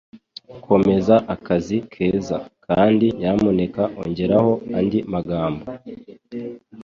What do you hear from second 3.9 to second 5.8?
ongeraho andi magambo.